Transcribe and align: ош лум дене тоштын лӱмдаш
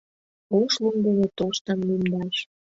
ош 0.59 0.73
лум 0.81 0.95
дене 1.05 1.27
тоштын 1.37 1.79
лӱмдаш 1.87 2.35